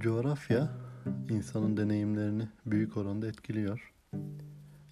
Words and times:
Coğrafya 0.00 0.68
insanın 1.30 1.76
deneyimlerini 1.76 2.48
büyük 2.66 2.96
oranda 2.96 3.26
etkiliyor. 3.26 3.92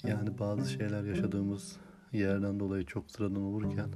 Yani 0.04 0.38
bazı 0.38 0.70
şeyler 0.70 1.04
yaşadığımız 1.04 1.77
yerden 2.12 2.61
dolayı 2.61 2.86
çok 2.86 3.10
sıradan 3.10 3.42
olurken 3.42 3.88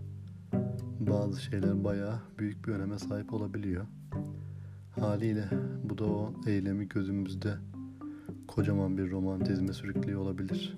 bazı 1.00 1.42
şeyler 1.42 1.84
bayağı 1.84 2.20
büyük 2.38 2.66
bir 2.66 2.72
öneme 2.72 2.98
sahip 2.98 3.32
olabiliyor. 3.32 3.86
Haliyle 5.00 5.48
bu 5.84 5.98
da 5.98 6.04
o 6.04 6.34
eylemi 6.46 6.88
gözümüzde 6.88 7.54
kocaman 8.48 8.98
bir 8.98 9.10
romantizme 9.10 9.72
sürüklüyor 9.72 10.20
olabilir. 10.20 10.76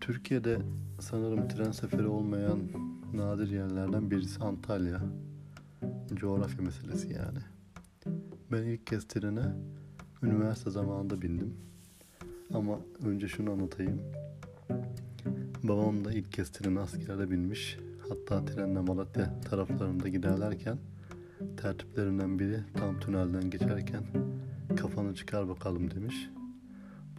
Türkiye'de 0.00 0.58
sanırım 1.00 1.48
tren 1.48 1.72
seferi 1.72 2.06
olmayan 2.06 2.60
nadir 3.14 3.50
yerlerden 3.50 4.10
birisi 4.10 4.44
Antalya. 4.44 5.00
Coğrafya 6.14 6.64
meselesi 6.64 7.12
yani. 7.12 7.53
Ben 8.52 8.62
ilk 8.62 8.86
kez 8.86 9.08
trene 9.08 9.42
üniversite 10.22 10.70
zamanında 10.70 11.22
bindim. 11.22 11.54
Ama 12.54 12.78
önce 13.04 13.28
şunu 13.28 13.50
anlatayım. 13.52 14.00
Babam 15.62 16.04
da 16.04 16.12
ilk 16.12 16.32
kez 16.32 16.52
trene 16.52 16.80
askerde 16.80 17.30
binmiş. 17.30 17.78
Hatta 18.08 18.44
trenle 18.44 18.80
Malatya 18.80 19.40
taraflarında 19.40 20.08
giderlerken 20.08 20.78
tertiplerinden 21.56 22.38
biri 22.38 22.60
tam 22.74 23.00
tünelden 23.00 23.50
geçerken 23.50 24.04
kafanı 24.76 25.14
çıkar 25.14 25.48
bakalım 25.48 25.90
demiş. 25.90 26.30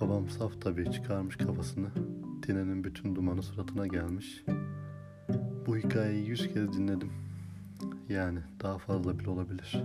Babam 0.01 0.29
saf 0.29 0.61
tabii 0.61 0.91
çıkarmış 0.91 1.37
kafasını. 1.37 1.87
Trenin 2.41 2.83
bütün 2.83 3.15
dumanı 3.15 3.43
suratına 3.43 3.87
gelmiş. 3.87 4.43
Bu 5.67 5.77
hikayeyi 5.77 6.27
yüz 6.27 6.53
kez 6.53 6.73
dinledim. 6.73 7.11
Yani 8.09 8.39
daha 8.61 8.77
fazla 8.77 9.19
bile 9.19 9.29
olabilir. 9.29 9.83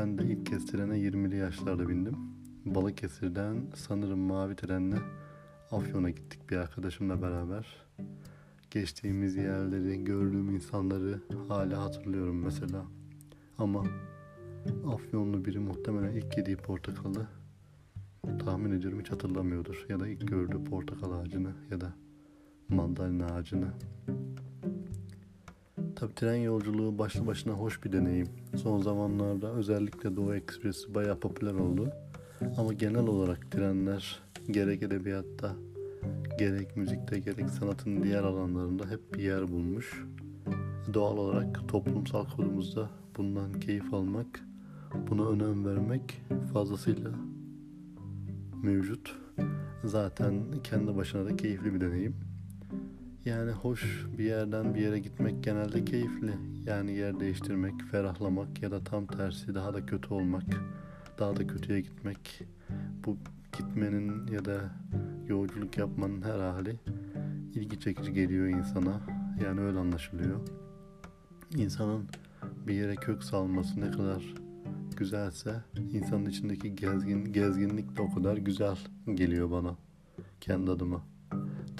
Ben 0.00 0.18
de 0.18 0.24
ilk 0.24 0.46
kez 0.46 0.66
trene 0.66 0.98
20'li 0.98 1.36
yaşlarda 1.36 1.88
bindim. 1.88 2.16
Balıkesir'den 2.64 3.56
sanırım 3.74 4.18
mavi 4.18 4.56
trenle 4.56 4.96
Afyon'a 5.70 6.10
gittik 6.10 6.50
bir 6.50 6.56
arkadaşımla 6.56 7.22
beraber. 7.22 7.66
Geçtiğimiz 8.70 9.36
yerleri, 9.36 10.04
gördüğüm 10.04 10.54
insanları 10.54 11.20
hala 11.48 11.82
hatırlıyorum 11.82 12.42
mesela. 12.42 12.84
Ama 13.58 13.84
Afyonlu 14.94 15.44
biri 15.44 15.58
muhtemelen 15.58 16.12
ilk 16.12 16.38
yediği 16.38 16.56
portakalı 16.56 17.26
tahmin 18.44 18.72
ediyorum 18.72 19.00
hiç 19.00 19.10
hatırlamıyordur. 19.10 19.86
Ya 19.88 20.00
da 20.00 20.08
ilk 20.08 20.28
gördüğü 20.28 20.64
portakal 20.64 21.12
ağacını 21.12 21.52
ya 21.70 21.80
da 21.80 21.92
mandalina 22.68 23.26
ağacını. 23.26 23.68
Tabi 26.00 26.14
tren 26.14 26.34
yolculuğu 26.34 26.98
başlı 26.98 27.26
başına 27.26 27.52
hoş 27.52 27.84
bir 27.84 27.92
deneyim. 27.92 28.28
Son 28.56 28.82
zamanlarda 28.82 29.52
özellikle 29.52 30.16
Doğu 30.16 30.34
Ekspresi 30.34 30.94
bayağı 30.94 31.20
popüler 31.20 31.54
oldu. 31.54 31.92
Ama 32.56 32.72
genel 32.72 33.06
olarak 33.06 33.50
trenler 33.50 34.20
gerek 34.50 34.82
edebiyatta, 34.82 35.56
gerek 36.38 36.76
müzikte, 36.76 37.18
gerek 37.18 37.50
sanatın 37.50 38.02
diğer 38.02 38.22
alanlarında 38.22 38.90
hep 38.90 39.14
bir 39.14 39.22
yer 39.22 39.48
bulmuş. 39.48 40.04
Doğal 40.94 41.16
olarak 41.16 41.68
toplumsal 41.68 42.26
kodumuzda 42.36 42.90
bundan 43.16 43.52
keyif 43.52 43.94
almak, 43.94 44.40
buna 45.10 45.28
önem 45.28 45.66
vermek 45.66 46.22
fazlasıyla 46.52 47.10
mevcut. 48.62 49.16
Zaten 49.84 50.34
kendi 50.64 50.96
başına 50.96 51.24
da 51.24 51.36
keyifli 51.36 51.74
bir 51.74 51.80
deneyim. 51.80 52.29
Yani 53.24 53.50
hoş 53.50 54.06
bir 54.18 54.24
yerden 54.24 54.74
bir 54.74 54.80
yere 54.80 54.98
gitmek 54.98 55.44
genelde 55.44 55.84
keyifli. 55.84 56.32
Yani 56.66 56.92
yer 56.92 57.20
değiştirmek, 57.20 57.82
ferahlamak 57.90 58.62
ya 58.62 58.70
da 58.70 58.84
tam 58.84 59.06
tersi 59.06 59.54
daha 59.54 59.74
da 59.74 59.86
kötü 59.86 60.14
olmak, 60.14 60.44
daha 61.18 61.36
da 61.36 61.46
kötüye 61.46 61.80
gitmek. 61.80 62.42
Bu 63.06 63.16
gitmenin 63.58 64.26
ya 64.26 64.44
da 64.44 64.60
yolculuk 65.28 65.78
yapmanın 65.78 66.22
her 66.22 66.38
hali 66.38 66.76
ilgi 67.54 67.80
çekici 67.80 68.12
geliyor 68.12 68.46
insana. 68.46 69.00
Yani 69.44 69.60
öyle 69.60 69.78
anlaşılıyor. 69.78 70.40
İnsanın 71.56 72.08
bir 72.66 72.74
yere 72.74 72.94
kök 72.94 73.24
salması 73.24 73.80
ne 73.80 73.90
kadar 73.90 74.34
güzelse 74.96 75.54
insanın 75.92 76.26
içindeki 76.26 76.74
gezgin 76.74 77.32
gezginlik 77.32 77.96
de 77.96 78.02
o 78.02 78.14
kadar 78.14 78.36
güzel 78.36 78.78
geliyor 79.14 79.50
bana 79.50 79.76
kendi 80.40 80.70
adıma. 80.70 81.09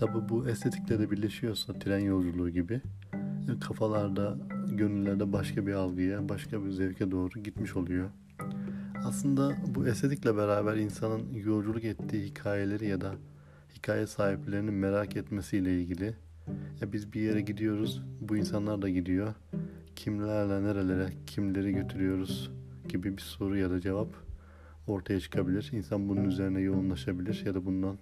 Tabi 0.00 0.28
bu 0.28 0.48
estetikle 0.48 0.98
de 0.98 1.10
birleşiyorsa 1.10 1.78
tren 1.78 1.98
yolculuğu 1.98 2.50
gibi 2.50 2.80
e, 3.12 3.60
kafalarda, 3.60 4.36
gönüllerde 4.70 5.32
başka 5.32 5.66
bir 5.66 5.72
algıya, 5.72 6.28
başka 6.28 6.64
bir 6.64 6.70
zevke 6.70 7.10
doğru 7.10 7.40
gitmiş 7.42 7.76
oluyor. 7.76 8.10
Aslında 9.04 9.52
bu 9.74 9.86
estetikle 9.86 10.36
beraber 10.36 10.76
insanın 10.76 11.34
yolculuk 11.34 11.84
ettiği 11.84 12.24
hikayeleri 12.24 12.86
ya 12.86 13.00
da 13.00 13.14
hikaye 13.76 14.06
sahiplerinin 14.06 14.74
merak 14.74 15.16
etmesiyle 15.16 15.80
ilgili. 15.80 16.14
Ya 16.80 16.92
biz 16.92 17.12
bir 17.12 17.20
yere 17.20 17.40
gidiyoruz, 17.40 18.02
bu 18.20 18.36
insanlar 18.36 18.82
da 18.82 18.88
gidiyor. 18.88 19.34
Kimlerle 19.96 20.62
nerelere, 20.62 21.08
kimleri 21.26 21.72
götürüyoruz 21.72 22.50
gibi 22.88 23.16
bir 23.16 23.22
soru 23.22 23.56
ya 23.56 23.70
da 23.70 23.80
cevap 23.80 24.08
ortaya 24.86 25.20
çıkabilir. 25.20 25.70
İnsan 25.72 26.08
bunun 26.08 26.24
üzerine 26.24 26.60
yoğunlaşabilir 26.60 27.46
ya 27.46 27.54
da 27.54 27.66
bundan 27.66 27.94
e, 27.94 27.98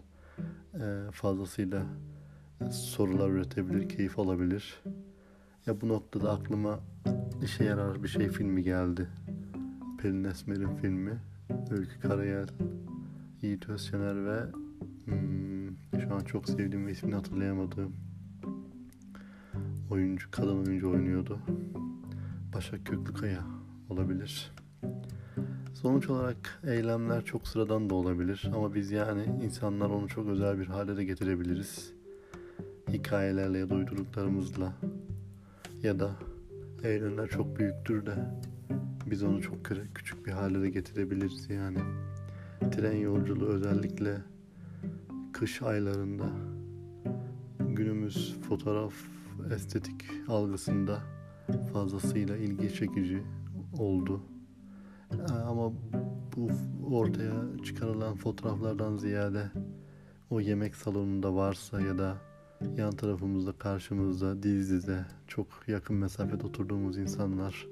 fazlasıyla 1.13 1.83
sorular 2.71 3.31
üretebilir, 3.31 3.89
keyif 3.89 4.19
alabilir. 4.19 4.83
Ya 5.67 5.81
bu 5.81 5.89
noktada 5.89 6.33
aklıma 6.33 6.81
işe 7.43 7.65
yarar 7.65 8.03
bir 8.03 8.09
şey 8.09 8.29
filmi 8.29 8.63
geldi. 8.63 9.09
Pelin 10.03 10.25
Esmer'in 10.25 10.77
filmi. 10.77 11.19
Öykü 11.71 12.01
Karayel, 12.01 12.49
Yiğit 13.43 13.69
Özşener 13.69 14.27
ve 14.27 14.41
hmm, 15.05 16.01
şu 16.01 16.15
an 16.15 16.21
çok 16.21 16.49
sevdiğim 16.49 16.87
ve 16.87 16.93
ismini 16.93 17.15
hatırlayamadığım 17.15 17.97
oyuncu, 19.91 20.31
kadın 20.31 20.67
oyuncu 20.67 20.91
oynuyordu. 20.91 21.41
Başak 22.55 22.87
Köklükaya 22.87 23.45
olabilir. 23.89 24.53
Sonuç 25.83 26.11
olarak 26.11 26.61
eylemler 26.67 27.25
çok 27.25 27.49
sıradan 27.49 27.91
da 27.91 27.95
olabilir 27.95 28.51
ama 28.55 28.75
biz 28.75 28.91
yani 28.91 29.25
insanlar 29.45 29.91
onu 29.91 30.09
çok 30.09 30.29
özel 30.29 30.59
bir 30.59 30.67
hale 30.67 30.97
de 30.97 31.05
getirebiliriz. 31.05 31.93
Hikayelerle 32.89 33.59
ya 33.59 33.71
da 33.71 33.75
uydurduklarımızla 33.75 34.73
ya 35.83 36.01
da 36.01 36.11
eylemler 36.85 37.29
çok 37.29 37.59
büyüktür 37.59 38.07
de 38.07 38.15
biz 39.07 39.23
onu 39.23 39.43
çok 39.43 39.65
küçük 39.95 40.27
bir 40.27 40.33
hale 40.33 40.63
de 40.63 40.71
getirebiliriz 40.71 41.51
yani. 41.51 41.79
Tren 42.71 42.97
yolculuğu 42.97 43.47
özellikle 43.47 44.17
kış 45.33 45.63
aylarında 45.63 46.27
günümüz 47.59 48.41
fotoğraf 48.49 48.95
estetik 49.55 50.05
algısında 50.29 51.03
fazlasıyla 51.73 52.37
ilgi 52.37 52.75
çekici 52.75 53.23
oldu. 53.79 54.23
Ortaya 56.91 57.33
çıkarılan 57.65 58.17
fotoğraflardan 58.17 58.97
ziyade 58.97 59.51
o 60.31 60.41
yemek 60.41 60.75
salonunda 60.75 61.35
varsa 61.35 61.81
ya 61.81 61.99
da 61.99 62.17
yan 62.77 62.93
tarafımızda 62.93 63.53
karşımızda 63.53 64.43
diz 64.43 64.71
dize 64.71 65.07
çok 65.27 65.47
yakın 65.67 65.97
mesafede 65.97 66.47
oturduğumuz 66.47 66.99
insanlar 66.99 67.67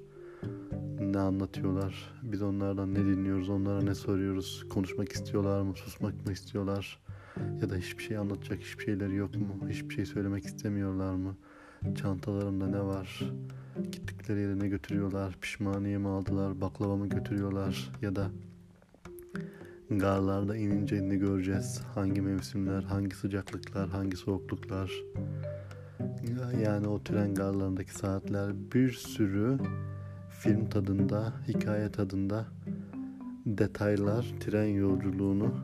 ne 1.00 1.18
anlatıyorlar? 1.18 2.14
Biz 2.22 2.42
onlardan 2.42 2.94
ne 2.94 2.98
dinliyoruz? 2.98 3.48
Onlara 3.48 3.82
ne 3.82 3.94
soruyoruz? 3.94 4.64
Konuşmak 4.70 5.12
istiyorlar 5.12 5.62
mı? 5.62 5.74
Susmak 5.76 6.26
mı 6.26 6.32
istiyorlar? 6.32 6.98
Ya 7.62 7.70
da 7.70 7.76
hiçbir 7.76 8.02
şey 8.02 8.16
anlatacak 8.16 8.60
hiçbir 8.60 8.84
şeyleri 8.84 9.14
yok 9.14 9.34
mu? 9.34 9.68
Hiçbir 9.68 9.94
şey 9.94 10.06
söylemek 10.06 10.44
istemiyorlar 10.44 11.14
mı? 11.14 11.36
Çantalarında 11.94 12.66
ne 12.66 12.80
var? 12.80 13.20
Gittikleri 13.92 14.40
yere 14.40 14.58
ne 14.58 14.68
götürüyorlar? 14.68 15.36
Pişmaniye 15.40 15.98
mi 15.98 16.08
aldılar? 16.08 16.60
Baklava 16.60 16.96
mı 16.96 17.08
götürüyorlar? 17.08 17.92
Ya 18.02 18.16
da 18.16 18.30
garlarda 19.90 20.56
inince 20.56 21.08
ne 21.08 21.16
göreceğiz 21.16 21.80
hangi 21.94 22.20
mevsimler 22.20 22.82
hangi 22.82 23.16
sıcaklıklar 23.16 23.88
hangi 23.88 24.16
soğukluklar 24.16 24.92
yani 26.64 26.86
o 26.86 27.02
tren 27.02 27.34
garlarındaki 27.34 27.94
saatler 27.94 28.52
bir 28.74 28.92
sürü 28.92 29.58
film 30.30 30.68
tadında 30.68 31.32
hikaye 31.48 31.92
tadında 31.92 32.46
detaylar 33.46 34.34
tren 34.40 34.64
yolculuğunu 34.64 35.54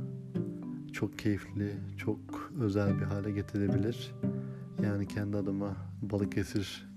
çok 0.92 1.18
keyifli, 1.18 1.72
çok 1.96 2.52
özel 2.60 2.98
bir 2.98 3.04
hale 3.04 3.30
getirebilir. 3.30 4.14
Yani 4.82 5.08
kendi 5.08 5.36
adıma 5.36 5.76
Balıkesir 6.02 6.88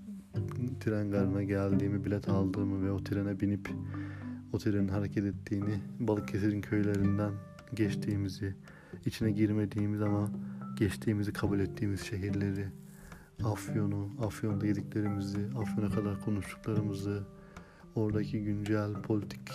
tren 0.80 1.10
garına 1.10 1.42
geldiğimi, 1.42 2.04
bilet 2.04 2.28
aldığımı 2.28 2.86
ve 2.86 2.90
o 2.90 3.04
trene 3.04 3.40
binip 3.40 3.70
o 4.56 4.88
hareket 4.88 5.24
ettiğini, 5.24 5.80
Balıkesir'in 6.00 6.60
köylerinden 6.60 7.32
geçtiğimizi, 7.74 8.54
içine 9.06 9.30
girmediğimiz 9.30 10.02
ama 10.02 10.30
geçtiğimizi 10.76 11.32
kabul 11.32 11.60
ettiğimiz 11.60 12.00
şehirleri, 12.00 12.66
Afyon'u, 13.44 14.26
Afyon'da 14.26 14.66
yediklerimizi, 14.66 15.38
Afyon'a 15.58 15.90
kadar 15.90 16.20
konuştuklarımızı, 16.20 17.22
oradaki 17.94 18.44
güncel 18.44 18.92
politik 18.92 19.52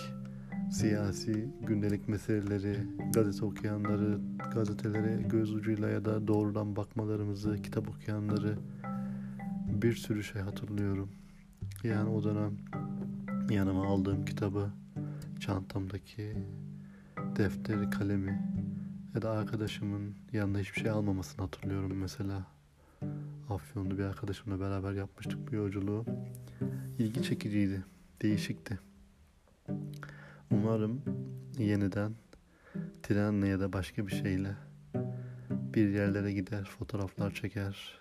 siyasi 0.72 1.50
gündelik 1.62 2.08
meseleleri, 2.08 2.78
gazete 3.14 3.46
okuyanları, 3.46 4.20
gazetelere 4.54 5.22
göz 5.22 5.54
ucuyla 5.54 5.90
ya 5.90 6.06
da 6.06 6.28
doğrudan 6.28 6.76
bakmalarımızı, 6.76 7.62
kitap 7.62 7.90
okuyanları 7.90 8.58
bir 9.68 9.94
sürü 9.94 10.24
şey 10.24 10.42
hatırlıyorum. 10.42 11.10
Yani 11.84 12.10
o 12.10 12.24
dönem 12.24 12.52
yanıma 13.50 13.88
aldığım 13.88 14.26
kitabı, 14.26 14.72
çantamdaki 15.42 16.38
defteri, 17.18 17.90
kalemi 17.90 18.42
ya 19.16 19.22
da 19.22 19.32
arkadaşımın 19.32 20.16
yanında 20.34 20.60
hiçbir 20.60 20.82
şey 20.82 20.90
almamasını 20.90 21.46
hatırlıyorum 21.46 21.98
mesela. 21.98 22.46
Afyonlu 23.50 23.98
bir 23.98 24.04
arkadaşımla 24.04 24.60
beraber 24.60 24.94
yapmıştık 24.94 25.52
bu 25.52 25.56
yolculuğu. 25.56 26.06
İlgi 27.00 27.24
çekiciydi, 27.24 27.84
değişikti. 28.22 28.80
Umarım 30.52 31.02
yeniden 31.58 32.12
trenle 33.04 33.48
ya 33.48 33.60
da 33.60 33.74
başka 33.74 34.08
bir 34.08 34.12
şeyle 34.12 34.56
bir 35.50 35.90
yerlere 35.90 36.34
gider, 36.34 36.64
fotoğraflar 36.80 37.34
çeker, 37.34 38.00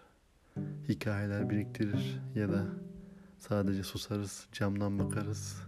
hikayeler 0.88 1.50
biriktirir 1.50 2.20
ya 2.34 2.52
da 2.52 2.66
sadece 3.38 3.82
susarız, 3.82 4.46
camdan 4.52 4.98
bakarız 4.98 5.62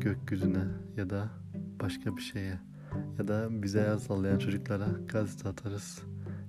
gökyüzüne 0.00 0.64
ya 0.96 1.10
da 1.10 1.28
başka 1.80 2.16
bir 2.16 2.22
şeye 2.22 2.58
ya 3.18 3.28
da 3.28 3.62
bize 3.62 3.80
el 3.80 3.98
sallayan 3.98 4.38
çocuklara 4.38 4.88
gazete 5.08 5.48
atarız 5.48 6.02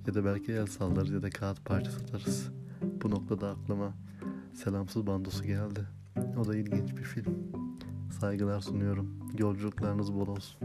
ya 0.06 0.14
da 0.14 0.24
belki 0.24 0.52
el 0.52 0.66
sallarız 0.66 1.10
ya 1.10 1.22
da 1.22 1.30
kağıt 1.30 1.64
parçası 1.64 2.00
atarız. 2.00 2.50
Bu 3.02 3.10
noktada 3.10 3.50
aklıma 3.50 3.94
Selamsız 4.54 5.06
Bandosu 5.06 5.44
geldi. 5.44 5.86
O 6.38 6.48
da 6.48 6.56
ilginç 6.56 6.96
bir 6.96 7.02
film. 7.02 7.34
Saygılar 8.20 8.60
sunuyorum. 8.60 9.18
Yolculuklarınız 9.38 10.14
bol 10.14 10.26
olsun. 10.26 10.60